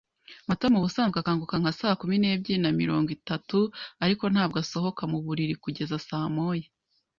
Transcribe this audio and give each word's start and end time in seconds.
Matama 0.49 0.75
ubusanzwe 0.79 1.17
akanguka 1.19 1.55
nka 1.61 1.71
saa 1.79 1.97
kumi 2.01 2.15
n'ebyiri 2.19 2.59
na 2.63 2.71
mirongo 2.81 3.09
itatu, 3.17 3.59
ariko 4.03 4.23
ntabwo 4.33 4.57
asohoka 4.63 5.01
muburiri 5.11 5.55
kugeza 5.63 5.95
saa 6.07 6.27
moya. 6.35 6.67